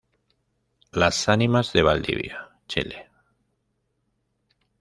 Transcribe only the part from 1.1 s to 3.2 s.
Ánimas de Valdivia, Chile.